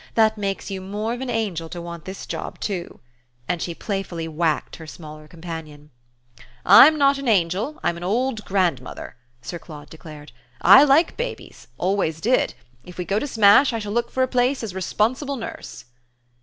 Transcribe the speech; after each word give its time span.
That 0.15 0.35
makes 0.35 0.71
you 0.71 0.81
more 0.81 1.13
of 1.13 1.21
an 1.21 1.29
angel 1.29 1.69
to 1.69 1.79
want 1.79 2.05
this 2.05 2.25
job 2.25 2.59
too." 2.59 3.01
And 3.47 3.61
she 3.61 3.75
playfully 3.75 4.27
whacked 4.27 4.77
her 4.77 4.87
smaller 4.87 5.27
companion. 5.27 5.91
"I'm 6.65 6.97
not 6.97 7.19
an 7.19 7.27
angel 7.27 7.79
I'm 7.83 7.97
an 7.97 8.03
old 8.03 8.43
grandmother," 8.43 9.15
Sir 9.43 9.59
Claude 9.59 9.91
declared. 9.91 10.31
"I 10.59 10.83
like 10.85 11.17
babies 11.17 11.67
I 11.75 11.83
always 11.83 12.19
did. 12.19 12.55
If 12.83 12.97
we 12.97 13.05
go 13.05 13.19
to 13.19 13.27
smash 13.27 13.73
I 13.73 13.77
shall 13.77 13.91
look 13.93 14.09
for 14.09 14.23
a 14.23 14.27
place 14.27 14.63
as 14.63 14.73
responsible 14.73 15.35
nurse." 15.35 15.85